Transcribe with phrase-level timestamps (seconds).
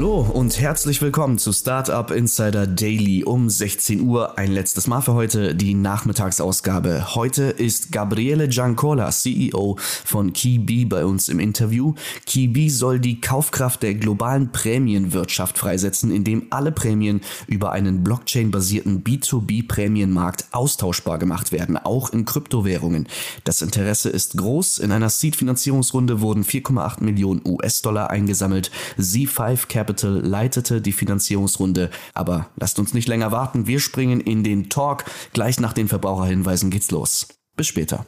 [0.00, 4.38] Hallo und herzlich willkommen zu Startup Insider Daily um 16 Uhr.
[4.38, 7.14] Ein letztes Mal für heute die Nachmittagsausgabe.
[7.14, 11.92] Heute ist Gabriele Giancola, CEO von KeyBee bei uns im Interview.
[12.24, 20.46] KeyBee soll die Kaufkraft der globalen Prämienwirtschaft freisetzen, indem alle Prämien über einen Blockchain-basierten B2B-Prämienmarkt
[20.52, 23.06] austauschbar gemacht werden, auch in Kryptowährungen.
[23.44, 24.78] Das Interesse ist groß.
[24.78, 28.70] In einer Seed-Finanzierungsrunde wurden 4,8 Millionen US-Dollar eingesammelt.
[28.98, 31.90] Z5 Capital leitete die Finanzierungsrunde.
[32.14, 35.04] Aber lasst uns nicht länger warten, wir springen in den Talk.
[35.32, 37.28] Gleich nach den Verbraucherhinweisen geht's los.
[37.56, 38.06] Bis später.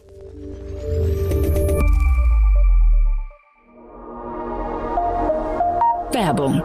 [6.12, 6.62] Werbung.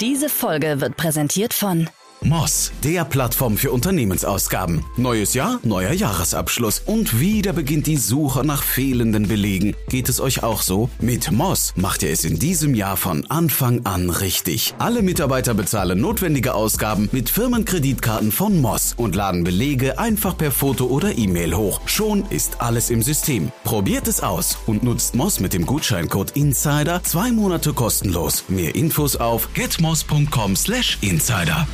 [0.00, 1.88] Diese Folge wird präsentiert von
[2.22, 4.84] Moss, der Plattform für Unternehmensausgaben.
[4.96, 9.74] Neues Jahr, neuer Jahresabschluss und wieder beginnt die Suche nach fehlenden Belegen.
[9.88, 10.90] Geht es euch auch so?
[11.00, 14.74] Mit Moss macht ihr es in diesem Jahr von Anfang an richtig.
[14.78, 20.86] Alle Mitarbeiter bezahlen notwendige Ausgaben mit Firmenkreditkarten von Moss und laden Belege einfach per Foto
[20.86, 21.80] oder E-Mail hoch.
[21.86, 23.52] Schon ist alles im System.
[23.64, 28.44] Probiert es aus und nutzt Moss mit dem Gutscheincode INSIDER zwei Monate kostenlos.
[28.48, 31.66] Mehr Infos auf getmoss.com/insider.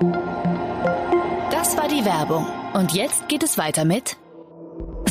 [0.00, 2.46] Das war die Werbung.
[2.72, 4.16] Und jetzt geht es weiter mit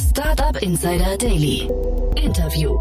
[0.10, 1.70] Startup Insider Daily.
[2.16, 2.76] Interview.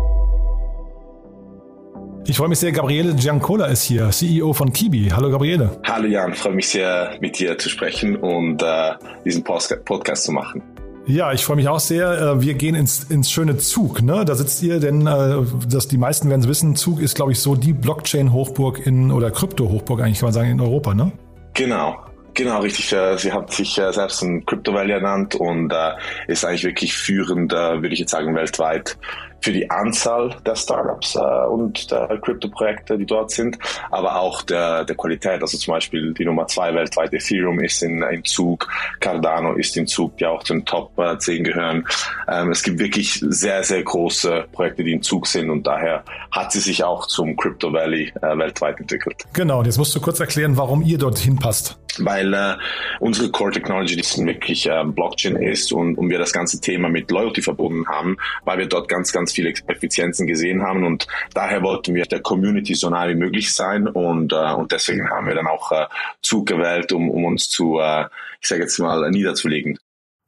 [2.27, 5.11] Ich freue mich sehr, Gabriele Giancola ist hier, CEO von Kibi.
[5.15, 5.79] Hallo Gabriele.
[5.85, 8.93] Hallo Jan, freue mich sehr, mit dir zu sprechen und äh,
[9.27, 10.63] diesen Post Podcast zu machen.
[11.07, 12.11] Ja, ich freue mich auch sehr.
[12.19, 14.01] Äh, wir gehen ins, ins schöne Zug.
[14.01, 14.25] Ne?
[14.25, 17.41] Da sitzt ihr, denn äh, das, die meisten werden es wissen, Zug ist, glaube ich,
[17.41, 21.13] so die Blockchain-Hochburg in oder Krypto-Hochburg eigentlich, kann man sagen, in Europa, ne?
[21.59, 21.99] Genau,
[22.35, 22.93] Genau, richtig.
[22.93, 25.95] Äh, sie hat sich äh, selbst ein Crypto Valley ernannt und äh,
[26.29, 28.97] ist eigentlich wirklich führend, würde ich jetzt sagen, weltweit
[29.41, 33.59] für die Anzahl der Startups äh, und der Krypto-Projekte, die dort sind,
[33.91, 35.41] aber auch der, der Qualität.
[35.43, 38.69] Also zum Beispiel die Nummer zwei weltweit Ethereum ist in, in Zug,
[39.01, 41.87] Cardano ist in Zug, die auch zum Top 10 gehören.
[42.29, 46.53] Ähm, es gibt wirklich sehr, sehr große Projekte, die in Zug sind und daher hat
[46.53, 49.25] sie sich auch zum Crypto Valley äh, weltweit entwickelt.
[49.33, 52.57] Genau, und jetzt musst du kurz erklären, warum ihr dorthin passt weil äh,
[53.01, 57.11] unsere Core Technology die wirklich äh, Blockchain ist und, und wir das ganze Thema mit
[57.11, 61.95] Loyalty verbunden haben, weil wir dort ganz, ganz viele Effizienzen gesehen haben und daher wollten
[61.95, 65.47] wir der Community so nah wie möglich sein und, äh, und deswegen haben wir dann
[65.47, 65.87] auch äh,
[66.23, 68.05] Zug gewählt, um, um uns zu, äh,
[68.41, 69.79] ich sage jetzt mal, niederzulegen.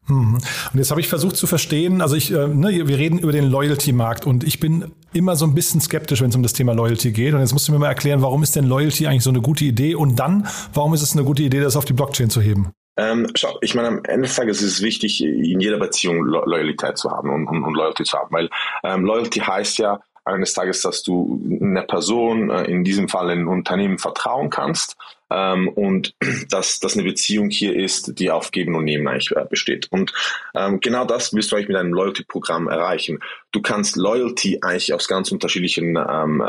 [0.09, 0.35] Mhm.
[0.35, 3.45] Und jetzt habe ich versucht zu verstehen, also ich, äh, ne, wir reden über den
[3.45, 7.13] Loyalty-Markt und ich bin immer so ein bisschen skeptisch, wenn es um das Thema Loyalty
[7.13, 7.35] geht.
[7.35, 9.65] Und jetzt musst du mir mal erklären, warum ist denn Loyalty eigentlich so eine gute
[9.65, 9.95] Idee?
[9.95, 12.73] Und dann, warum ist es eine gute Idee, das auf die Blockchain zu heben?
[12.97, 16.45] Ähm, schau, ich meine, am Ende des Tages ist es wichtig, in jeder Beziehung Lo
[16.45, 18.51] Loyalität zu haben und, und, und Loyalty zu haben, weil
[18.83, 23.47] ähm, Loyalty heißt ja eines Tages, dass du einer Person, äh, in diesem Fall ein
[23.47, 24.97] Unternehmen, vertrauen kannst
[25.31, 26.15] ähm, und
[26.51, 29.89] dass das eine Beziehung hier ist, die auf Geben und Nehmen eigentlich äh, besteht.
[29.91, 30.13] Und
[30.55, 33.21] ähm, genau das wirst du eigentlich mit einem Loyalty-Programm erreichen.
[33.53, 36.45] Du kannst Loyalty eigentlich aus ganz unterschiedlichen ähm,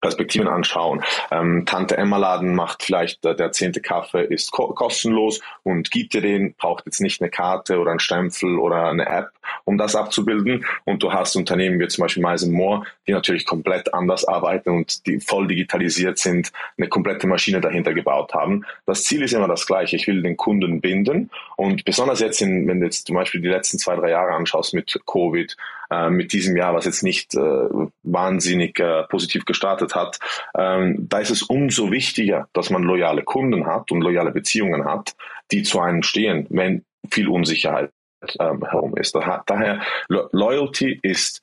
[0.00, 1.02] Perspektiven anschauen.
[1.30, 6.12] Ähm, Tante Emma Laden macht vielleicht äh, der zehnte Kaffee ist ko kostenlos und gibt
[6.12, 9.30] dir den, braucht jetzt nicht eine Karte oder ein Stempel oder eine App,
[9.64, 10.64] um das abzubilden.
[10.84, 15.06] Und du hast Unternehmen wie zum Beispiel Miles Moore, die natürlich komplett anders arbeiten und
[15.06, 18.64] die voll digitalisiert sind, eine komplette Maschine dahinter gebaut haben.
[18.84, 19.96] Das Ziel ist immer das gleiche.
[19.96, 23.48] Ich will den Kunden binden und besonders jetzt, in, wenn du jetzt zum Beispiel die
[23.48, 25.56] letzten zwei, drei Jahre anschaust mit Covid,
[25.90, 27.68] äh, mit diesem Jahr, was jetzt nicht äh,
[28.02, 30.18] wahnsinnig äh, positiv gestartet hat,
[30.56, 35.14] ähm, da ist es umso wichtiger, dass man loyale Kunden hat und loyale Beziehungen hat,
[35.50, 37.90] die zu einem stehen, wenn viel Unsicherheit
[38.40, 39.14] ähm, herum ist.
[39.46, 41.42] Daher Loyalty ist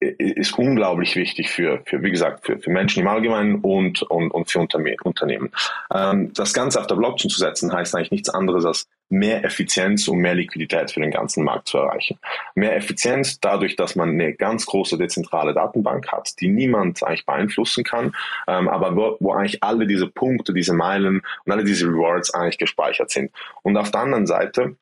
[0.00, 4.48] ist unglaublich wichtig für, für wie gesagt, für, für Menschen im Allgemeinen und, und, und
[4.48, 5.50] für Unternehmen.
[5.92, 10.08] Ähm, das Ganze auf der Blockchain zu setzen, heißt eigentlich nichts anderes als mehr Effizienz
[10.08, 12.18] und mehr Liquidität für den ganzen Markt zu erreichen.
[12.54, 17.84] Mehr Effizienz dadurch, dass man eine ganz große dezentrale Datenbank hat, die niemand eigentlich beeinflussen
[17.84, 18.14] kann,
[18.46, 22.58] ähm, aber wo, wo eigentlich alle diese Punkte, diese Meilen und alle diese Rewards eigentlich
[22.58, 23.32] gespeichert sind.
[23.62, 24.76] Und auf der anderen Seite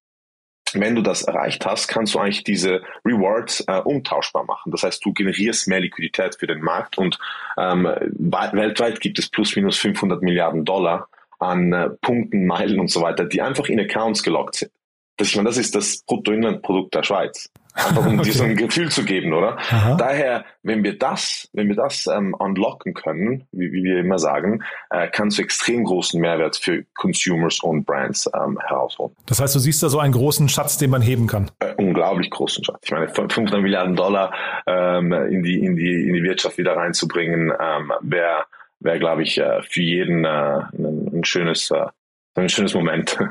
[0.72, 4.72] wenn du das erreicht hast, kannst du eigentlich diese Rewards äh, umtauschbar machen.
[4.72, 7.18] Das heißt, du generierst mehr Liquidität für den Markt und
[7.56, 11.08] ähm, weltweit gibt es plus minus 500 Milliarden Dollar
[11.38, 14.72] an äh, Punkten, Meilen und so weiter, die einfach in Accounts gelockt sind.
[15.16, 17.50] Das, ich meine, das ist das Bruttoinlandprodukt der Schweiz.
[17.76, 18.42] Einfach um okay.
[18.42, 19.58] ein Gefühl zu geben, oder?
[19.58, 19.96] Aha.
[19.96, 24.62] Daher, wenn wir das, wenn wir das ähm, unlocken können, wie, wie wir immer sagen,
[24.90, 29.14] äh, kannst du extrem großen Mehrwert für Consumers und Brands ähm, herausholen.
[29.26, 31.50] Das heißt, du siehst da so einen großen Schatz, den man heben kann.
[31.60, 32.80] Äh, unglaublich großen Schatz.
[32.82, 34.32] Ich meine, 500 Milliarden Dollar
[34.66, 38.44] ähm, in die in die in die Wirtschaft wieder reinzubringen, ähm, wäre
[38.80, 41.86] wäre, glaube ich, äh, für jeden äh, ein, schönes äh,
[42.34, 43.18] ein schönes Moment.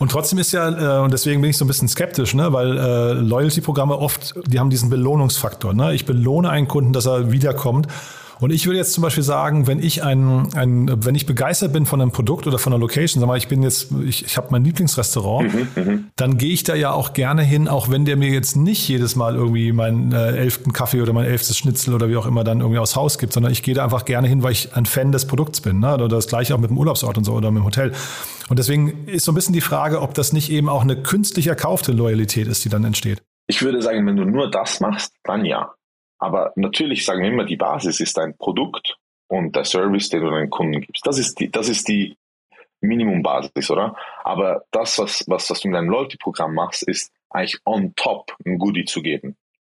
[0.00, 2.76] Und trotzdem ist ja, äh, und deswegen bin ich so ein bisschen skeptisch, ne, weil
[2.76, 5.72] äh, Loyalty-Programme oft, die haben diesen Belohnungsfaktor.
[5.72, 5.94] Ne?
[5.94, 7.86] Ich belohne einen Kunden, dass er wiederkommt.
[8.40, 11.86] Und ich würde jetzt zum Beispiel sagen, wenn ich ein, ein wenn ich begeistert bin
[11.86, 14.48] von einem Produkt oder von einer Location, sag mal, ich bin jetzt, ich, ich habe
[14.50, 18.16] mein Lieblingsrestaurant, mhm, mhm, dann gehe ich da ja auch gerne hin, auch wenn der
[18.16, 22.08] mir jetzt nicht jedes Mal irgendwie meinen äh, elften Kaffee oder mein elftes Schnitzel oder
[22.08, 24.42] wie auch immer dann irgendwie aus Haus gibt, sondern ich gehe da einfach gerne hin,
[24.42, 25.80] weil ich ein Fan des Produkts bin.
[25.80, 25.94] Ne?
[25.94, 27.92] Oder das gleiche auch mit dem Urlaubsort und so oder mit dem Hotel.
[28.48, 31.46] Und deswegen ist so ein bisschen die Frage, ob das nicht eben auch eine künstlich
[31.46, 33.22] erkaufte Loyalität ist, die dann entsteht.
[33.46, 35.74] Ich würde sagen, wenn du nur das machst, dann ja.
[36.18, 38.96] Aber natürlich sagen wir immer, die Basis ist dein Produkt
[39.28, 41.06] und der Service, den du deinen Kunden gibst.
[41.06, 42.16] Das ist die, das ist die
[42.80, 43.96] Minimumbasis, oder?
[44.22, 48.58] Aber das, was, was, was du in deinem Loyalty-Programm machst, ist eigentlich on top ein
[48.58, 49.36] Goodie zu geben.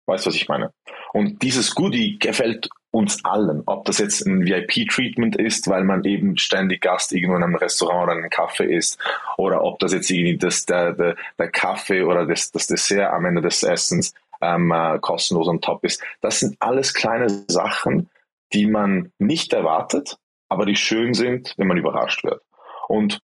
[0.08, 0.72] Weißt du, was ich meine?
[1.14, 3.64] Und dieses Goodie gefällt uns allen.
[3.66, 8.04] Ob das jetzt ein VIP-Treatment ist, weil man eben ständig Gast irgendwo in einem Restaurant
[8.04, 9.00] oder einem Kaffee ist,
[9.38, 13.26] oder ob das jetzt irgendwie das, der, der, der Kaffee oder das, das Dessert am
[13.26, 16.04] Ende des Essens ähm, äh, kostenlos on top ist.
[16.22, 18.10] Das sind alles kleine Sachen,
[18.54, 20.18] die man nicht erwartet,
[20.50, 22.42] aber die schön sind, wenn man überrascht wird.
[22.88, 23.20] Und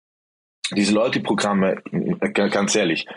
[0.75, 3.07] diese Loyalty-Programme, äh, ganz ehrlich,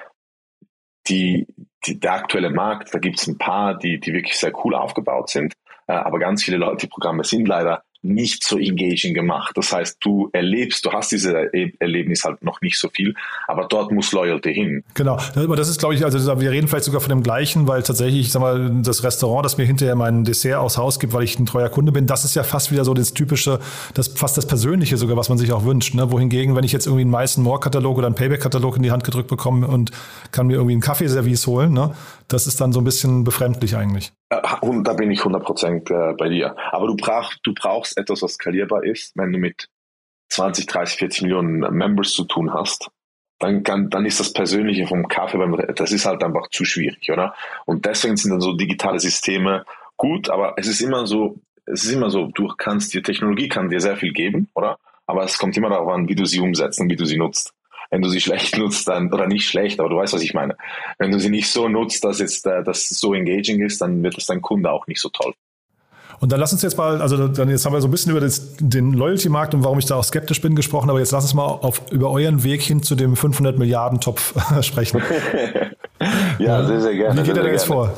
[1.08, 1.46] die,
[1.86, 5.30] die, der aktuelle Markt, da gibt es ein paar, die, die wirklich sehr cool aufgebaut
[5.30, 5.54] sind,
[5.86, 9.56] äh, aber ganz viele Loyalty-Programme sind leider nicht so engaging gemacht.
[9.56, 13.14] Das heißt, du erlebst, du hast diese Erlebnis halt noch nicht so viel,
[13.48, 14.84] aber dort muss Loyalty hin.
[14.94, 17.82] Genau, aber das ist, glaube ich, also wir reden vielleicht sogar von dem gleichen, weil
[17.82, 21.24] tatsächlich, ich sag mal, das Restaurant, das mir hinterher mein Dessert aus Haus gibt, weil
[21.24, 23.58] ich ein treuer Kunde bin, das ist ja fast wieder so das typische,
[23.94, 25.94] das fast das Persönliche sogar, was man sich auch wünscht.
[25.94, 26.10] Ne?
[26.12, 28.90] Wohingegen, wenn ich jetzt irgendwie einen Meißen More Katalog oder einen Payback Katalog in die
[28.90, 29.90] Hand gedrückt bekomme und
[30.30, 31.94] kann mir irgendwie ein Kaffeeservice holen, ne?
[32.28, 34.12] Das ist dann so ein bisschen befremdlich eigentlich.
[34.60, 36.56] Und da bin ich 100% äh, bei dir.
[36.72, 39.12] Aber du, brauch, du brauchst etwas, was skalierbar ist.
[39.16, 39.68] Wenn du mit
[40.30, 42.90] 20, 30, 40 Millionen Members zu tun hast,
[43.38, 47.10] dann, kann, dann ist das Persönliche vom Kaffee beim, das ist halt einfach zu schwierig,
[47.10, 47.34] oder?
[47.66, 49.64] Und deswegen sind dann so digitale Systeme
[49.96, 53.70] gut, aber es ist immer so, es ist immer so, du kannst, die Technologie kann
[53.70, 54.78] dir sehr viel geben, oder?
[55.06, 57.53] Aber es kommt immer darauf an, wie du sie umsetzt und wie du sie nutzt
[57.94, 60.56] wenn du sie schlecht nutzt, dann, oder nicht schlecht, aber du weißt, was ich meine.
[60.98, 64.18] Wenn du sie nicht so nutzt, dass jetzt äh, das so engaging ist, dann wird
[64.18, 65.32] es dein Kunde auch nicht so toll.
[66.18, 68.20] Und dann lass uns jetzt mal, also dann jetzt haben wir so ein bisschen über
[68.20, 71.34] das, den Loyalty-Markt und warum ich da auch skeptisch bin gesprochen, aber jetzt lass uns
[71.34, 75.00] mal auf, über euren Weg hin zu dem 500 Milliarden Topf sprechen.
[76.38, 77.20] ja, sehr, sehr gerne.
[77.20, 77.92] Wie geht er denn jetzt vor?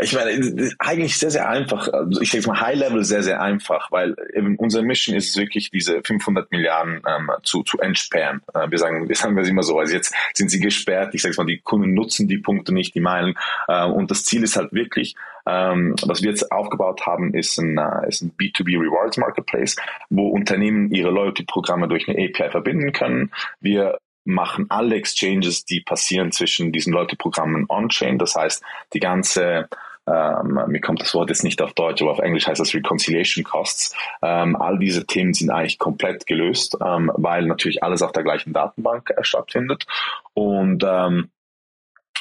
[0.00, 1.88] Ich meine, eigentlich sehr, sehr einfach.
[1.88, 5.36] Also ich sage mal High Level sehr, sehr einfach, weil eben unsere Mission ist es
[5.36, 8.42] wirklich, diese 500 Milliarden ähm, zu, zu entsperren.
[8.54, 9.78] Äh, wir sagen, wir sagen das immer so.
[9.78, 11.14] Also jetzt sind sie gesperrt.
[11.14, 13.34] Ich sage mal, die Kunden nutzen die Punkte nicht, die Meilen.
[13.68, 15.14] Äh, und das Ziel ist halt wirklich,
[15.46, 19.76] ähm, was wir jetzt aufgebaut haben, ist ein, äh, ist ein B2B Rewards Marketplace,
[20.10, 23.30] wo Unternehmen ihre Loyalty-Programme durch eine API verbinden können.
[23.60, 28.18] Wir machen alle Exchanges, die passieren zwischen diesen Loyalty-Programmen on-chain.
[28.18, 28.62] Das heißt,
[28.92, 29.68] die ganze
[30.06, 33.42] ähm, mir kommt das Wort jetzt nicht auf Deutsch, aber auf Englisch heißt das Reconciliation
[33.42, 33.96] Costs.
[34.22, 38.52] Ähm, all diese Themen sind eigentlich komplett gelöst, ähm, weil natürlich alles auf der gleichen
[38.52, 39.86] Datenbank äh, stattfindet.
[40.34, 41.30] Und ähm,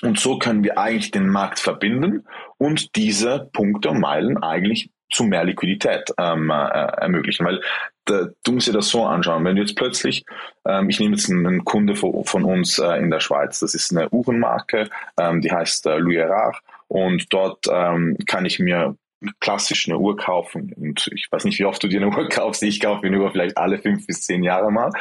[0.01, 2.25] und so können wir eigentlich den Markt verbinden
[2.57, 7.45] und diese Punkte und Meilen eigentlich zu mehr Liquidität ähm, äh, ermöglichen.
[7.45, 7.61] Weil
[8.05, 10.25] da, du musst dir das so anschauen, wenn du jetzt plötzlich,
[10.65, 13.95] ähm, ich nehme jetzt einen, Kunde von, von uns äh, in der Schweiz, das ist
[13.95, 18.95] eine Uhrenmarke, ähm, die heißt äh, Louis Erard und dort ähm, kann ich mir
[19.39, 22.61] klassisch eine Uhr kaufen und ich weiß nicht, wie oft du dir eine Uhr kaufst,
[22.63, 24.91] ich kaufe eine Uhr vielleicht alle fünf bis zehn Jahre mal.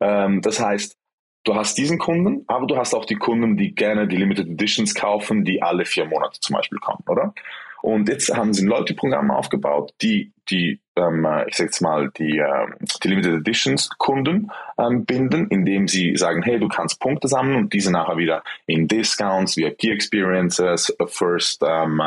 [0.00, 0.96] Ähm, das heißt,
[1.44, 4.94] du hast diesen Kunden, aber du hast auch die Kunden, die gerne die Limited Editions
[4.94, 7.34] kaufen, die alle vier Monate zum Beispiel kommen, oder?
[7.82, 12.38] Und jetzt haben sie ein Loyalty-Programm aufgebaut, die, die ähm, ich sag jetzt mal, die,
[12.38, 17.56] ähm, die Limited Editions Kunden ähm, binden, indem sie sagen, hey, du kannst Punkte sammeln
[17.56, 22.00] und diese nachher wieder in Discounts, VIP Experiences, First, ähm,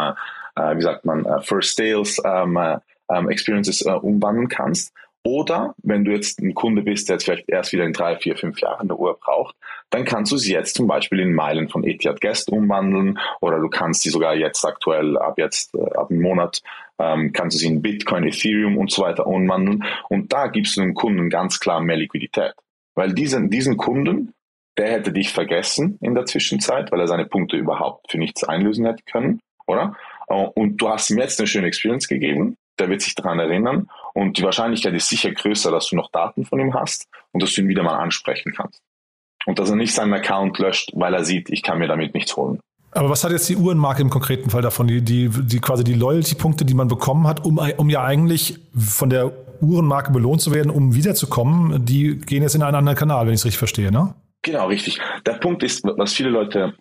[0.55, 2.77] äh, wie sagt man, uh, First Sales ähm, äh,
[3.09, 4.93] ähm, Experiences äh, umwandeln kannst.
[5.25, 8.37] Oder wenn du jetzt ein Kunde bist, der jetzt vielleicht erst wieder in drei, vier,
[8.37, 9.55] fünf Jahren eine Uhr braucht,
[9.89, 13.67] dann kannst du sie jetzt zum Beispiel in Meilen von Etihad Guest umwandeln oder du
[13.67, 16.61] kannst sie sogar jetzt aktuell ab jetzt, äh, ab einem Monat,
[16.99, 19.83] ähm, kannst du sie in Bitcoin, Ethereum und so weiter umwandeln.
[20.09, 22.53] Und da gibst du dem Kunden ganz klar mehr Liquidität.
[22.93, 24.31] Weil diesen, diesen Kunden
[24.77, 28.85] der hätte dich vergessen in der Zwischenzeit, weil er seine Punkte überhaupt für nichts einlösen
[28.85, 29.95] hätte können, oder?
[30.27, 33.87] Äh, und du hast ihm jetzt eine schöne Experience gegeben, der wird sich daran erinnern
[34.13, 37.53] und die Wahrscheinlichkeit ist sicher größer, dass du noch Daten von ihm hast und dass
[37.53, 38.81] du ihn wieder mal ansprechen kannst.
[39.45, 42.35] Und dass er nicht seinen Account löscht, weil er sieht, ich kann mir damit nichts
[42.35, 42.59] holen.
[42.91, 44.87] Aber was hat jetzt die Uhrenmarke im konkreten Fall davon?
[44.87, 49.09] Die, die, die quasi die Loyalty-Punkte, die man bekommen hat, um, um ja eigentlich von
[49.09, 53.33] der Uhrenmarke belohnt zu werden, um wiederzukommen, die gehen jetzt in einen anderen Kanal, wenn
[53.33, 54.15] ich es richtig verstehe, ne?
[54.41, 54.99] Genau, richtig.
[55.25, 56.73] Der Punkt ist, was viele Leute,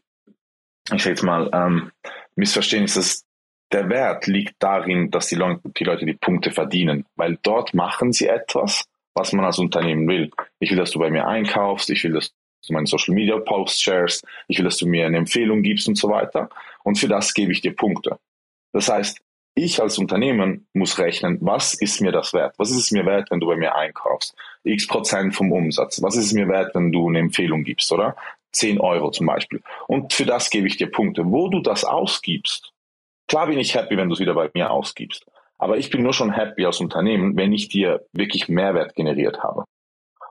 [0.92, 1.90] ich sage jetzt mal, ähm,
[2.36, 3.24] missverstehen, ist, dass
[3.72, 8.84] der Wert liegt darin, dass die Leute, die Punkte verdienen, weil dort machen sie etwas,
[9.14, 10.30] was man als Unternehmen will.
[10.58, 12.32] Ich will, dass du bei mir einkaufst, ich will, dass
[12.66, 15.96] du meine Social Media Posts sharest, ich will, dass du mir eine Empfehlung gibst und
[15.96, 16.48] so weiter.
[16.82, 18.18] Und für das gebe ich dir Punkte.
[18.72, 19.20] Das heißt,
[19.56, 22.54] ich als Unternehmen muss rechnen, was ist mir das wert?
[22.58, 24.34] Was ist es mir wert, wenn du bei mir einkaufst?
[24.64, 26.02] X Prozent vom Umsatz.
[26.02, 28.16] Was ist es mir wert, wenn du eine Empfehlung gibst, oder?
[28.50, 29.62] 10 Euro zum Beispiel.
[29.86, 31.24] Und für das gebe ich dir Punkte.
[31.26, 32.73] Wo du das ausgibst,
[33.28, 35.26] klar bin ich happy, wenn du es wieder bei mir ausgibst.
[35.58, 39.64] Aber ich bin nur schon happy als Unternehmen, wenn ich dir wirklich Mehrwert generiert habe.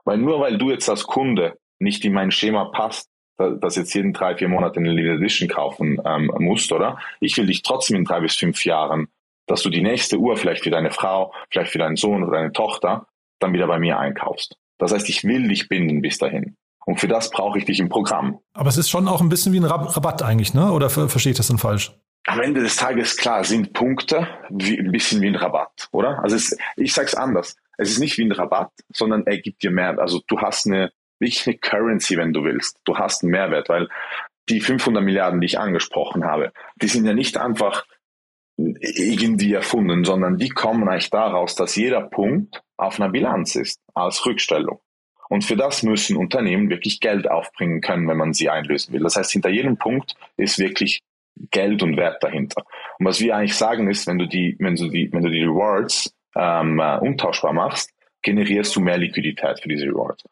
[0.04, 4.12] Weil nur weil du jetzt als Kunde nicht in mein Schema passt, dass jetzt jeden
[4.12, 6.98] drei, vier Monate eine Limited Edition kaufen ähm, musst, oder?
[7.20, 9.08] Ich will dich trotzdem in drei bis fünf Jahren,
[9.46, 12.52] dass du die nächste Uhr vielleicht für deine Frau, vielleicht für deinen Sohn oder deine
[12.52, 13.06] Tochter
[13.40, 14.56] dann wieder bei mir einkaufst.
[14.78, 16.56] Das heißt, ich will dich binden bis dahin.
[16.86, 18.38] Und für das brauche ich dich im Programm.
[18.52, 20.70] Aber es ist schon auch ein bisschen wie ein Rabatt eigentlich, ne?
[20.70, 21.92] Oder verstehe ich das dann falsch?
[22.26, 26.22] Am Ende des Tages, klar, sind Punkte wie, ein bisschen wie ein Rabatt, oder?
[26.22, 27.56] Also es, ich sage es anders.
[27.76, 29.98] Es ist nicht wie ein Rabatt, sondern er gibt dir mehr.
[29.98, 32.78] Also du hast eine, wirklich eine Currency, wenn du willst.
[32.84, 33.88] Du hast einen Mehrwert, weil
[34.48, 37.84] die 500 Milliarden, die ich angesprochen habe, die sind ja nicht einfach
[38.56, 44.24] irgendwie erfunden, sondern die kommen eigentlich daraus, dass jeder Punkt auf einer Bilanz ist, als
[44.24, 44.80] Rückstellung.
[45.28, 49.02] Und für das müssen Unternehmen wirklich Geld aufbringen können, wenn man sie einlösen will.
[49.02, 51.02] Das heißt, hinter jedem Punkt ist wirklich
[51.50, 52.62] Geld und Wert dahinter.
[52.98, 55.42] Und was wir eigentlich sagen ist, wenn du die, wenn du die, wenn du die
[55.42, 57.90] Rewards ähm, uh, umtauschbar machst,
[58.22, 60.24] generierst du mehr Liquidität für diese Rewards.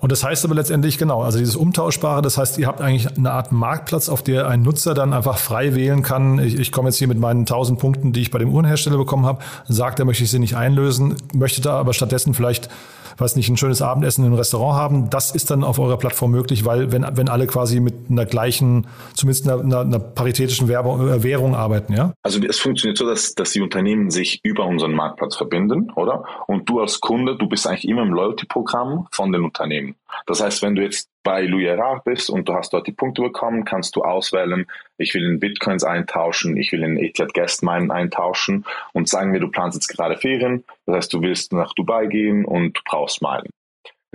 [0.00, 3.30] Und das heißt aber letztendlich genau, also dieses Umtauschbare, das heißt, ihr habt eigentlich eine
[3.30, 6.38] Art Marktplatz, auf der ein Nutzer dann einfach frei wählen kann.
[6.40, 9.24] Ich, ich komme jetzt hier mit meinen 1000 Punkten, die ich bei dem Uhrenhersteller bekommen
[9.24, 12.68] habe, sagt, er möchte ich sie nicht einlösen, möchte da aber stattdessen vielleicht
[13.18, 15.10] weiß nicht, ein schönes Abendessen im Restaurant haben.
[15.10, 18.86] Das ist dann auf eurer Plattform möglich, weil wenn, wenn alle quasi mit einer gleichen,
[19.14, 22.12] zumindest einer, einer, einer paritätischen Werbung, äh, Währung arbeiten, ja?
[22.22, 26.24] Also es funktioniert so, dass, dass die Unternehmen sich über unseren Marktplatz verbinden, oder?
[26.46, 29.96] Und du als Kunde, du bist eigentlich immer im Loyalty-Programm von den Unternehmen.
[30.26, 33.22] Das heißt, wenn du jetzt bei Louis Erard bist und du hast dort die Punkte
[33.22, 34.66] bekommen, kannst du auswählen,
[34.98, 39.40] ich will in Bitcoins eintauschen, ich will in Etihad Guest Mine eintauschen und sagen wir,
[39.40, 43.22] du planst jetzt gerade Ferien, das heißt, du willst nach Dubai gehen und du brauchst
[43.22, 43.50] Meilen.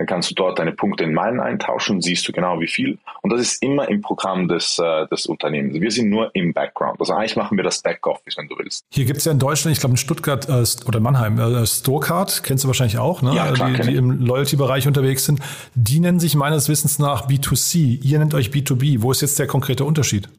[0.00, 2.96] Dann kannst du dort deine Punkte in Meilen eintauschen, siehst du genau wie viel.
[3.20, 5.78] Und das ist immer im Programm des, äh, des Unternehmens.
[5.78, 6.98] Wir sind nur im Background.
[6.98, 8.82] Also eigentlich machen wir das Backoffice, wenn du willst.
[8.90, 12.42] Hier gibt es ja in Deutschland, ich glaube in Stuttgart äh, oder Mannheim, äh, Storecard,
[12.44, 13.34] kennst du wahrscheinlich auch, ne?
[13.34, 15.40] Ja, klar, die, die im Loyalty-Bereich unterwegs sind.
[15.74, 18.02] Die nennen sich meines Wissens nach B2C.
[18.02, 19.02] Ihr nennt euch B2B.
[19.02, 20.30] Wo ist jetzt der konkrete Unterschied?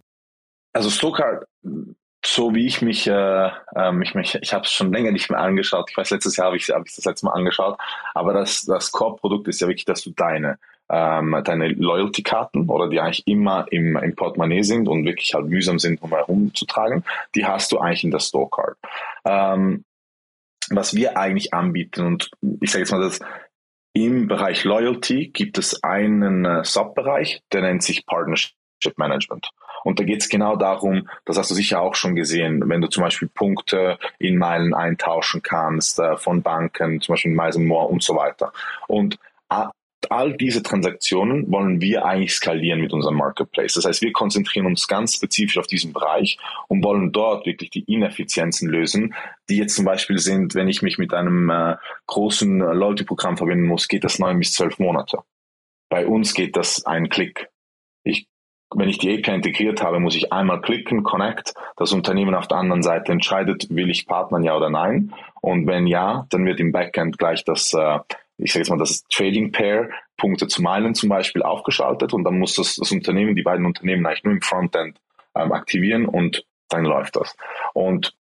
[0.73, 1.45] Also Storecard
[2.25, 5.39] so wie ich mich, äh, ähm, ich, mich ich habe es schon länger nicht mehr
[5.39, 5.89] angeschaut.
[5.89, 7.77] Ich weiß, letztes Jahr habe ich, hab ich das letzte Mal angeschaut.
[8.13, 10.59] Aber das, das Core-Produkt ist ja wirklich, dass du deine,
[10.89, 15.79] ähm, deine Loyalty-Karten oder die eigentlich immer im, im Portemonnaie sind und wirklich halt mühsam
[15.79, 18.77] sind, um herumzutragen, die hast du eigentlich in der Store-Card.
[19.25, 19.83] Ähm,
[20.69, 22.29] was wir eigentlich anbieten und
[22.61, 23.19] ich sage jetzt mal, dass
[23.93, 28.53] im Bereich Loyalty gibt es einen äh, Subbereich, der nennt sich Partnership
[28.97, 29.49] Management.
[29.83, 32.87] Und da geht es genau darum, das hast du sicher auch schon gesehen, wenn du
[32.87, 38.03] zum Beispiel Punkte in Meilen eintauschen kannst äh, von Banken, zum Beispiel Miles More und
[38.03, 38.53] so weiter.
[38.87, 39.17] Und
[40.09, 43.73] all diese Transaktionen wollen wir eigentlich skalieren mit unserem Marketplace.
[43.73, 47.83] Das heißt, wir konzentrieren uns ganz spezifisch auf diesen Bereich und wollen dort wirklich die
[47.83, 49.13] Ineffizienzen lösen,
[49.49, 51.75] die jetzt zum Beispiel sind, wenn ich mich mit einem äh,
[52.07, 55.19] großen Loyalty-Programm verbinden muss, geht das neun bis zwölf Monate.
[55.89, 57.49] Bei uns geht das ein Klick.
[58.03, 58.27] Ich
[58.75, 61.53] wenn ich die API integriert habe, muss ich einmal klicken, Connect.
[61.77, 65.13] Das Unternehmen auf der anderen Seite entscheidet, will ich partnern, ja oder nein.
[65.41, 67.99] Und wenn ja, dann wird im Backend gleich das, äh,
[68.37, 72.13] ich sage jetzt mal, das Trading Pair, Punkte zu Meilen zum Beispiel, aufgeschaltet.
[72.13, 74.99] Und dann muss das, das Unternehmen, die beiden Unternehmen eigentlich nur im Frontend
[75.35, 77.35] ähm, aktivieren und dann läuft das.
[77.73, 78.15] Und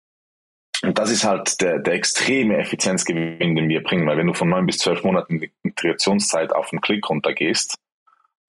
[0.82, 4.48] und das ist halt der, der extreme Effizienzgewinn, den wir bringen, weil wenn du von
[4.48, 7.78] neun bis zwölf Monaten Integrationszeit auf einen Klick runtergehst,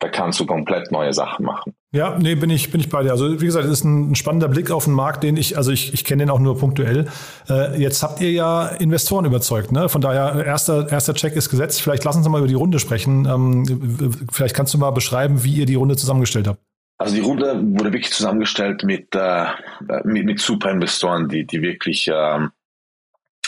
[0.00, 1.74] da kannst du komplett neue Sachen machen.
[1.92, 3.10] Ja, nee, bin ich, bin ich bei dir.
[3.10, 5.92] Also wie gesagt, es ist ein, spannender Blick auf den Markt, den ich, also ich,
[5.92, 7.06] ich kenne den auch nur punktuell.
[7.48, 9.88] Äh, jetzt habt ihr ja Investoren überzeugt, ne?
[9.90, 11.82] Von daher, erster, erster Check ist gesetzt.
[11.82, 13.26] Vielleicht lassen Sie mal über die Runde sprechen.
[13.26, 16.60] Ähm, vielleicht kannst du mal beschreiben, wie ihr die Runde zusammengestellt habt.
[16.96, 19.46] Also die Runde wurde wirklich zusammengestellt mit, äh,
[20.04, 22.38] mit, mit super Investoren, die, die wirklich, äh,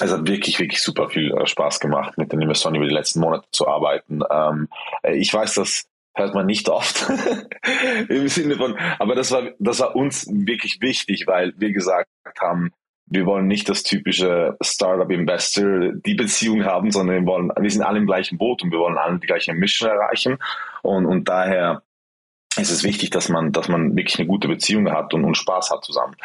[0.01, 3.21] es hat wirklich, wirklich super viel äh, Spaß gemacht, mit den Investoren über die letzten
[3.21, 4.21] Monate zu arbeiten.
[4.31, 4.69] Ähm,
[5.05, 7.07] ich weiß, dass hört man nicht oft
[8.09, 12.09] im Sinne von, aber das war, das war uns wirklich wichtig, weil wir gesagt
[12.41, 12.73] haben,
[13.07, 17.99] wir wollen nicht das typische Startup-Investor die Beziehung haben, sondern wir wollen, wir sind alle
[17.99, 20.39] im gleichen Boot und wir wollen alle die gleiche Mission erreichen
[20.83, 21.83] und, und daher
[22.59, 25.71] ist es wichtig, dass man, dass man wirklich eine gute Beziehung hat und, und Spaß
[25.71, 26.17] hat zusammen.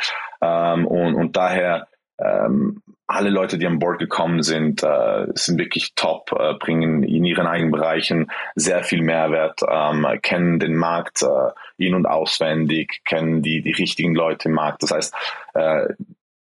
[0.41, 1.88] Ähm, und, und daher
[2.19, 7.24] ähm, alle Leute, die an Bord gekommen sind, äh, sind wirklich top, äh, bringen in
[7.24, 13.41] ihren eigenen Bereichen sehr viel Mehrwert, ähm, kennen den Markt äh, in- und auswendig, kennen
[13.41, 14.83] die, die richtigen Leute im Markt.
[14.83, 15.15] Das heißt,
[15.53, 15.88] äh,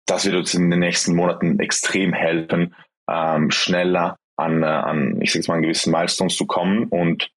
[0.07, 2.75] das wird uns in den nächsten Monaten extrem helfen,
[3.09, 6.85] ähm, schneller an, äh, an, ich sage mal, an gewissen Milestones zu kommen.
[6.85, 7.31] Und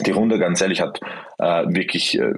[0.00, 1.00] die Runde, ganz ehrlich, hat
[1.38, 2.34] äh, wirklich äh,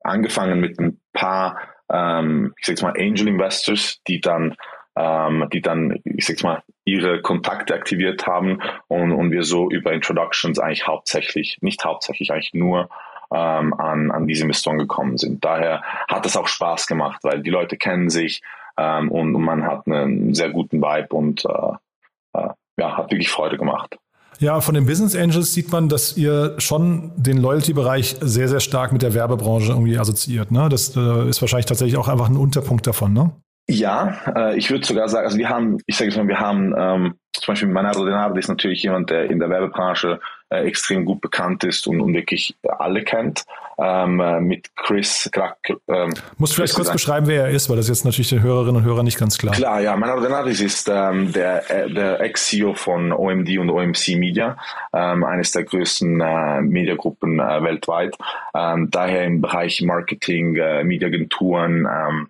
[0.00, 1.58] angefangen mit ein paar
[1.92, 4.56] ähm, ich sage mal, Angel Investors, die dann
[4.96, 9.92] ähm, die dann, ich sag mal, ihre Kontakte aktiviert haben und, und wir so über
[9.92, 12.90] Introductions eigentlich hauptsächlich, nicht hauptsächlich, eigentlich nur
[13.32, 15.44] ähm, an, an diese Investoren gekommen sind.
[15.44, 18.42] Daher hat es auch Spaß gemacht, weil die Leute kennen sich
[18.76, 23.30] ähm, und, und man hat einen sehr guten Vibe und äh, äh, ja, hat wirklich
[23.30, 23.98] Freude gemacht.
[24.42, 28.92] Ja, von den Business Angels sieht man, dass ihr schon den Loyalty-Bereich sehr, sehr stark
[28.92, 30.50] mit der Werbebranche irgendwie assoziiert.
[30.50, 30.68] Ne?
[30.68, 33.30] Das äh, ist wahrscheinlich tatsächlich auch einfach ein Unterpunkt davon, ne?
[33.70, 36.74] Ja, äh, ich würde sogar sagen, also wir haben, ich sage jetzt mal, wir haben
[36.76, 40.18] ähm, zum Beispiel Manado Denardo ist natürlich jemand, der in der Werbebranche
[40.50, 43.44] äh, extrem gut bekannt ist und, und wirklich alle kennt.
[43.82, 45.58] Ähm, äh, mit Chris Krack.
[45.88, 48.42] Ähm, Musst du vielleicht kurz beschreiben, wer er ist, weil das ist jetzt natürlich den
[48.42, 49.54] Hörerinnen und Hörern nicht ganz klar.
[49.54, 54.56] Klar, ja, Manado Denardis ist ähm, der, äh, der Ex-CEO von OMD und OMC Media,
[54.92, 58.16] ähm, eines der größten äh, Mediagruppen äh, weltweit.
[58.54, 62.28] Ähm, daher im Bereich Marketing, äh, Mediaagenturen, ähm,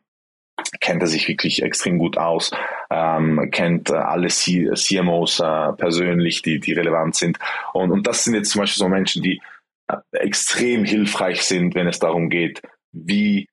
[0.81, 2.51] kennt er sich wirklich extrem gut aus,
[2.91, 7.39] ähm, kennt äh, alle C CMOs äh, persönlich, die, die relevant sind.
[7.73, 9.41] Und, und das sind jetzt zum Beispiel so Menschen, die äh,
[10.13, 13.49] extrem hilfreich sind, wenn es darum geht, wie,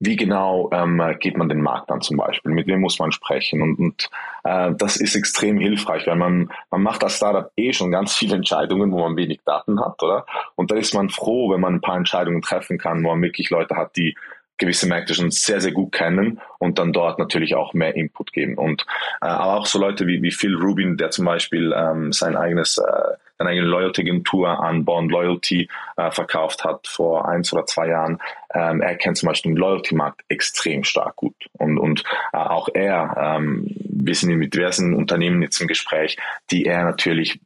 [0.00, 3.62] wie genau ähm, geht man den Markt an zum Beispiel, mit wem muss man sprechen.
[3.62, 4.10] Und, und
[4.44, 8.36] äh, das ist extrem hilfreich, weil man, man macht als Startup eh schon ganz viele
[8.36, 10.26] Entscheidungen, wo man wenig Daten hat, oder?
[10.56, 13.50] Und da ist man froh, wenn man ein paar Entscheidungen treffen kann, wo man wirklich
[13.50, 14.14] Leute hat, die
[14.56, 18.56] gewisse Märkte schon sehr, sehr gut kennen und dann dort natürlich auch mehr Input geben.
[18.56, 18.86] Und
[19.20, 22.78] äh, aber auch so Leute wie, wie Phil Rubin, der zum Beispiel ähm, sein eigenes
[22.78, 28.20] äh, seine eigene Loyalty-Agentur an Bond Loyalty äh, verkauft hat vor eins oder zwei Jahren.
[28.52, 31.34] Ähm, er kennt zum Beispiel den Loyalty-Markt extrem stark gut.
[31.52, 36.16] Und, und äh, auch er, ähm, wir sind mit diversen Unternehmen jetzt im Gespräch,
[36.50, 37.40] die er natürlich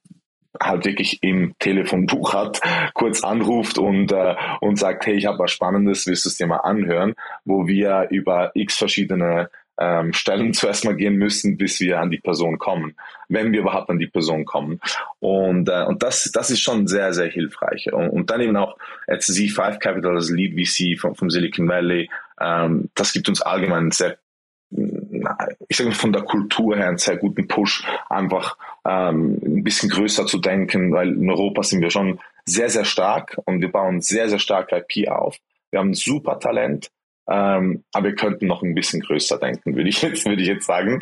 [0.60, 2.60] halt wirklich im Telefonbuch hat,
[2.94, 6.46] kurz anruft und, äh, und sagt, hey, ich habe was Spannendes, willst du es dir
[6.46, 12.00] mal anhören, wo wir über x verschiedene ähm, Stellen zuerst mal gehen müssen, bis wir
[12.00, 12.94] an die Person kommen,
[13.28, 14.80] wenn wir überhaupt an die Person kommen.
[15.20, 17.92] Und, äh, und das, das ist schon sehr, sehr hilfreich.
[17.92, 22.10] Und, und dann eben auch jetzt Z5 Capital, das Lead VC vom, vom Silicon Valley,
[22.40, 24.18] ähm, das gibt uns allgemein sehr
[24.70, 30.26] ich sage von der Kultur her einen sehr guten Push, einfach ähm, ein bisschen größer
[30.26, 34.28] zu denken, weil in Europa sind wir schon sehr, sehr stark und wir bauen sehr,
[34.28, 35.38] sehr stark IP auf.
[35.70, 36.90] Wir haben super Talent,
[37.30, 40.66] ähm, aber wir könnten noch ein bisschen größer denken, würde ich jetzt, würde ich jetzt
[40.66, 41.00] sagen.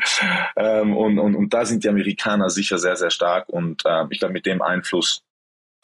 [0.57, 4.19] Ähm, und, und, und da sind die Amerikaner sicher sehr, sehr stark und äh, ich
[4.19, 5.23] glaube, mit dem Einfluss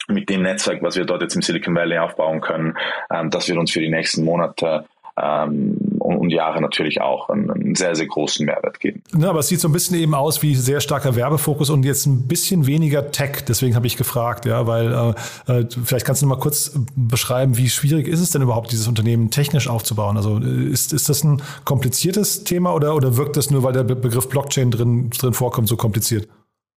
[0.09, 2.77] mit dem Netzwerk, was wir dort jetzt im Silicon Valley aufbauen können,
[3.11, 4.85] ähm, das wird uns für die nächsten Monate
[5.21, 5.77] ähm,
[6.13, 9.03] und, und, Jahre natürlich auch einen, einen, sehr, sehr großen Mehrwert geben.
[9.17, 12.05] Ja, aber es sieht so ein bisschen eben aus wie sehr starker Werbefokus und jetzt
[12.05, 13.43] ein bisschen weniger Tech.
[13.47, 15.15] Deswegen habe ich gefragt, ja, weil
[15.47, 18.71] äh, äh, vielleicht kannst du noch mal kurz beschreiben, wie schwierig ist es denn überhaupt,
[18.71, 20.17] dieses Unternehmen technisch aufzubauen?
[20.17, 23.83] Also äh, ist, ist das ein kompliziertes Thema oder, oder wirkt das nur, weil der
[23.83, 26.27] Begriff Blockchain drin, drin vorkommt, so kompliziert?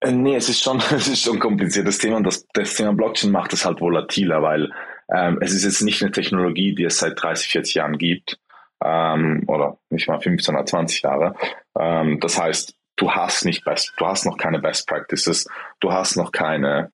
[0.01, 2.93] Äh, nee, es ist schon, es ist schon ein kompliziertes Thema und das, das Thema
[2.93, 4.71] Blockchain macht es halt volatiler, weil
[5.15, 8.39] ähm, es ist jetzt nicht eine Technologie, die es seit 30, 40 Jahren gibt
[8.85, 11.35] ähm, oder nicht mal 15 oder 20 Jahre.
[11.79, 15.49] Ähm, das heißt, du hast nicht best, du hast noch keine Best Practices,
[15.81, 16.91] du hast noch keine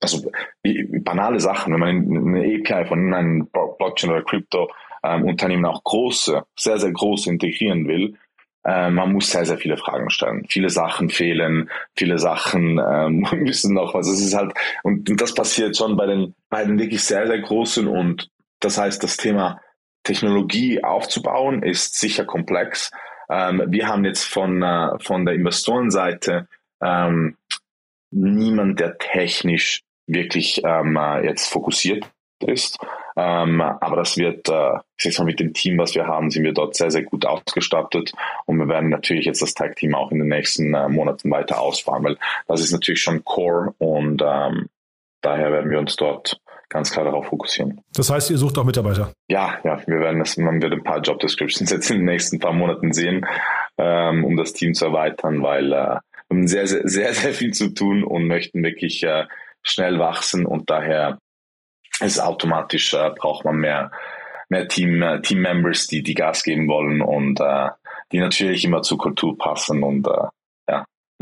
[0.00, 0.30] also
[0.64, 3.48] banale Sachen, wenn man eine API von einem
[3.78, 4.68] Blockchain oder Crypto
[5.04, 8.16] ähm, Unternehmen auch große, sehr, sehr große integrieren will,
[8.64, 10.46] äh, man muss sehr, sehr viele Fragen stellen.
[10.48, 14.08] Viele Sachen fehlen, viele Sachen ähm, müssen noch was.
[14.08, 17.40] Es ist halt, und, und das passiert schon bei den, bei den wirklich sehr, sehr
[17.40, 18.28] großen und
[18.60, 19.60] das heißt, das Thema
[20.02, 22.90] Technologie aufzubauen ist sicher komplex.
[23.30, 26.48] Ähm, wir haben jetzt von, äh, von der Investorenseite
[26.82, 27.36] ähm,
[28.10, 32.04] niemand, der technisch wirklich ähm, äh, jetzt fokussiert
[32.40, 32.78] ist.
[33.16, 36.44] Ähm, aber das wird, äh, ich sag mal, mit dem Team, was wir haben, sind
[36.44, 38.12] wir dort sehr, sehr gut ausgestattet.
[38.46, 42.04] Und wir werden natürlich jetzt das Tag-Team auch in den nächsten äh, Monaten weiter ausfahren,
[42.04, 44.68] weil das ist natürlich schon Core und ähm,
[45.20, 46.40] daher werden wir uns dort
[46.72, 47.80] ganz klar darauf fokussieren.
[47.94, 49.12] Das heißt, ihr sucht auch Mitarbeiter?
[49.28, 52.38] Ja, ja, wir werden das, man wird ein paar Job Descriptions jetzt in den nächsten
[52.38, 53.26] paar Monaten sehen,
[53.78, 57.52] ähm, um das Team zu erweitern, weil äh, wir haben sehr, sehr, sehr, sehr viel
[57.52, 59.26] zu tun und möchten wirklich äh,
[59.62, 61.18] schnell wachsen und daher
[62.00, 63.90] ist automatisch äh, braucht man mehr
[64.48, 67.68] mehr Team äh, Team Members, die die Gas geben wollen und äh,
[68.12, 70.28] die natürlich immer zur Kultur passen und äh,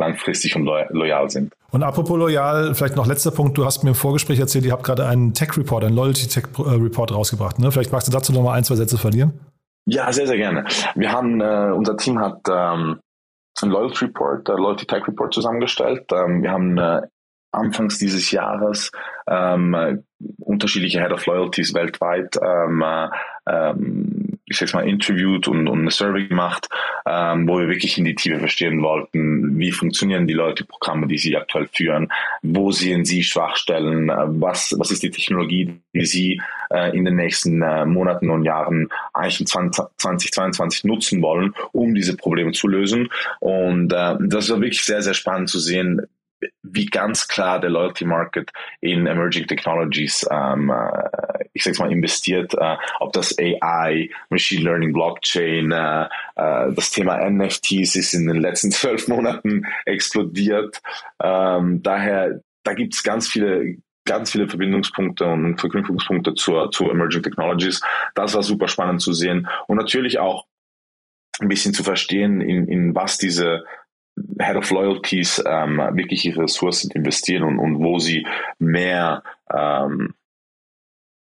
[0.01, 1.53] langfristig und loyal sind.
[1.71, 3.57] Und apropos loyal, vielleicht noch letzter Punkt.
[3.57, 6.45] Du hast mir im Vorgespräch erzählt, ihr habt gerade einen Tech Report, einen Loyalty Tech
[6.59, 7.61] äh, Report rausgebracht.
[7.61, 7.71] Ne?
[7.71, 9.39] Vielleicht magst du dazu noch mal ein, zwei Sätze verlieren.
[9.87, 10.65] Ja, sehr, sehr gerne.
[10.97, 12.99] Wir haben, äh, unser Team hat ähm,
[13.63, 16.05] einen Loyalty Report, äh, Loyalty Tech Report zusammengestellt.
[16.13, 17.03] Ähm, wir haben äh,
[17.53, 18.91] anfangs dieses Jahres
[19.29, 20.03] ähm,
[20.39, 22.85] unterschiedliche Head of Loyalties weltweit ähm,
[23.49, 26.69] ähm, ich sag's mal, interviewt und, und eine Survey gemacht,
[27.07, 31.37] ähm, wo wir wirklich in die Tiefe verstehen wollten, wie funktionieren die Leute-Programme, die sie
[31.37, 32.09] aktuell führen,
[32.43, 37.15] wo sehen sie Schwachstellen, äh, was, was ist die Technologie, die sie äh, in den
[37.15, 42.67] nächsten äh, Monaten und Jahren eigentlich in 20, 2022 nutzen wollen, um diese Probleme zu
[42.67, 43.09] lösen.
[43.39, 46.03] Und äh, das war wirklich sehr, sehr spannend zu sehen,
[46.63, 48.51] wie ganz klar der Loyalty Market
[48.81, 54.93] in Emerging Technologies, ähm, äh, ich sag's mal, investiert, äh, ob das AI, Machine Learning,
[54.93, 56.05] Blockchain, äh,
[56.37, 60.81] äh, das Thema NFTs ist in den letzten zwölf Monaten explodiert.
[61.23, 63.77] Ähm, daher, da gibt's ganz viele
[64.07, 67.81] ganz viele Verbindungspunkte und Verknüpfungspunkte zur, zu Emerging Technologies.
[68.15, 70.47] Das war super spannend zu sehen und natürlich auch
[71.39, 73.65] ein bisschen zu verstehen, in, in was diese
[74.39, 78.27] Head of Loyalties ähm, wirklich ihre Ressourcen investieren und, und wo sie
[78.59, 80.15] mehr, ähm,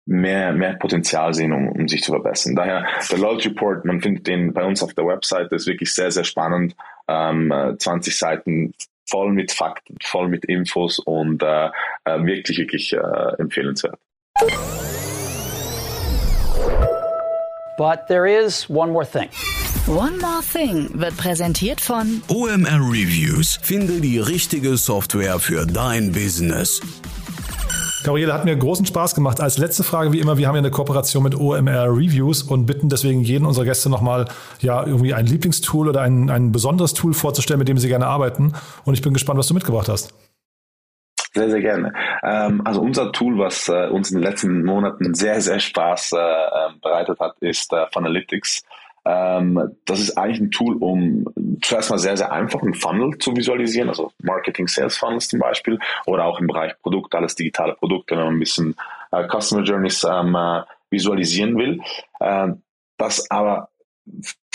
[0.07, 2.55] mehr, mehr Potenzial sehen, um, um sich zu verbessern.
[2.55, 6.11] Daher der Loyalty Report, man findet den bei uns auf der Website, ist wirklich sehr,
[6.11, 6.77] sehr spannend.
[7.09, 8.75] Ähm, 20 Seiten
[9.09, 11.67] voll mit Fakten, voll mit Infos und äh,
[12.05, 13.99] äh wirklich, wirklich äh, empfehlenswert.
[17.79, 19.29] But there is one more thing.
[19.87, 23.59] One More Thing wird präsentiert von OMR Reviews.
[23.62, 26.81] Finde die richtige Software für dein Business.
[28.03, 29.41] Gabriele, hat mir großen Spaß gemacht.
[29.41, 32.89] Als letzte Frage, wie immer, wir haben ja eine Kooperation mit OMR Reviews und bitten
[32.89, 34.27] deswegen jeden unserer Gäste nochmal
[34.61, 38.55] ja, irgendwie ein Lieblingstool oder ein, ein besonderes Tool vorzustellen, mit dem sie gerne arbeiten.
[38.85, 40.15] Und ich bin gespannt, was du mitgebracht hast.
[41.35, 41.93] Sehr, sehr gerne.
[42.23, 46.17] Ähm, also unser Tool, was äh, uns in den letzten Monaten sehr, sehr Spaß äh,
[46.17, 48.62] ähm, bereitet hat, ist äh, Funalytics.
[49.09, 51.27] Ähm, das ist eigentlich ein Tool, um
[51.62, 55.79] zuerst mal sehr, sehr einfach einen Funnel zu visualisieren, also Marketing Sales Funnels zum Beispiel
[56.07, 58.75] oder auch im Bereich Produkt, alles digitale Produkte, wenn man ein bisschen
[59.12, 61.81] äh, Customer Journeys ähm, äh, visualisieren will.
[62.19, 62.49] Äh,
[62.99, 63.69] das aber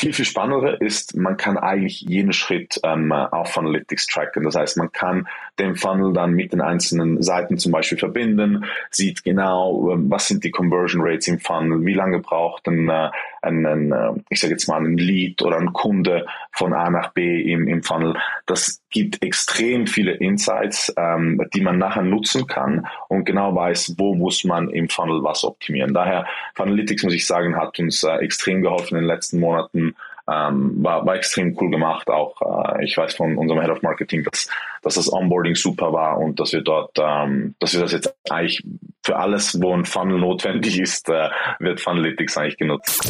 [0.01, 4.43] viel, viel spannender ist, man kann eigentlich jeden Schritt ähm, auf Funalytics tracken.
[4.43, 5.27] Das heißt, man kann
[5.59, 10.43] den Funnel dann mit den einzelnen Seiten zum Beispiel verbinden, sieht genau, ähm, was sind
[10.43, 13.11] die Conversion Rates im Funnel, wie lange braucht ein, äh,
[13.43, 17.13] ein, ein äh, ich sage jetzt mal, ein Lead oder ein Kunde von A nach
[17.13, 18.15] B im, im Funnel.
[18.47, 24.15] Das gibt extrem viele Insights, ähm, die man nachher nutzen kann und genau weiß, wo
[24.15, 25.93] muss man im Funnel was optimieren.
[25.93, 29.90] Daher, Funalytics, muss ich sagen, hat uns äh, extrem geholfen in den letzten Monaten,
[30.31, 32.09] ähm, war, war extrem cool gemacht.
[32.09, 34.47] Auch äh, ich weiß von unserem Head of Marketing, dass,
[34.81, 38.63] dass das Onboarding super war und dass wir dort, ähm, dass wir das jetzt eigentlich
[39.03, 43.01] für alles, wo ein Funnel notwendig ist, äh, wird Funalytics eigentlich genutzt.